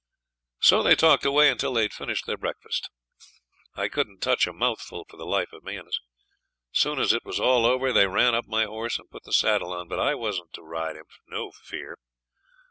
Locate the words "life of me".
5.27-5.75